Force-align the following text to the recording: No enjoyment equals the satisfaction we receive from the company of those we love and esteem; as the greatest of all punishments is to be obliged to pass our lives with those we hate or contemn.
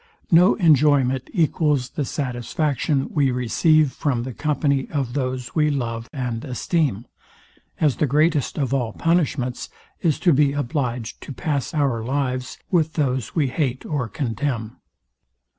No 0.31 0.55
enjoyment 0.55 1.29
equals 1.31 1.89
the 1.91 2.05
satisfaction 2.05 3.09
we 3.13 3.29
receive 3.29 3.91
from 3.91 4.23
the 4.23 4.33
company 4.33 4.87
of 4.89 5.13
those 5.13 5.53
we 5.53 5.69
love 5.69 6.09
and 6.11 6.43
esteem; 6.43 7.05
as 7.79 7.97
the 7.97 8.07
greatest 8.07 8.57
of 8.57 8.73
all 8.73 8.93
punishments 8.93 9.69
is 10.01 10.17
to 10.21 10.33
be 10.33 10.53
obliged 10.53 11.21
to 11.21 11.31
pass 11.31 11.71
our 11.75 12.03
lives 12.03 12.57
with 12.71 12.93
those 12.93 13.35
we 13.35 13.49
hate 13.49 13.85
or 13.85 14.09
contemn. 14.09 14.77